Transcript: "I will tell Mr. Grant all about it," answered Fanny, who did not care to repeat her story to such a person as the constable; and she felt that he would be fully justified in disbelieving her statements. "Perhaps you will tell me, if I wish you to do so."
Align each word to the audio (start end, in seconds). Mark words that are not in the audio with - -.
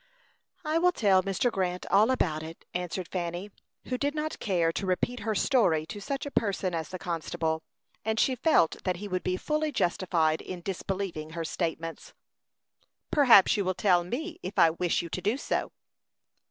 "I 0.65 0.79
will 0.79 0.91
tell 0.93 1.21
Mr. 1.21 1.51
Grant 1.51 1.85
all 1.91 2.09
about 2.09 2.41
it," 2.41 2.65
answered 2.73 3.07
Fanny, 3.09 3.51
who 3.85 3.99
did 3.99 4.15
not 4.15 4.39
care 4.39 4.71
to 4.71 4.87
repeat 4.87 5.19
her 5.19 5.35
story 5.35 5.85
to 5.85 6.01
such 6.01 6.25
a 6.25 6.31
person 6.31 6.73
as 6.73 6.89
the 6.89 6.97
constable; 6.97 7.61
and 8.03 8.19
she 8.19 8.33
felt 8.33 8.83
that 8.83 8.95
he 8.95 9.07
would 9.07 9.21
be 9.21 9.37
fully 9.37 9.71
justified 9.71 10.41
in 10.41 10.61
disbelieving 10.61 11.29
her 11.33 11.45
statements. 11.45 12.15
"Perhaps 13.11 13.55
you 13.57 13.63
will 13.63 13.75
tell 13.75 14.03
me, 14.03 14.39
if 14.41 14.57
I 14.57 14.71
wish 14.71 15.03
you 15.03 15.09
to 15.09 15.21
do 15.21 15.37
so." 15.37 15.71